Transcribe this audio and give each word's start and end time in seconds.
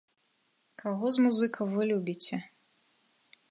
Каго 0.83 1.11
з 1.17 1.27
музыкаў 1.27 1.65
вы 1.75 1.83
любіце? 1.93 2.37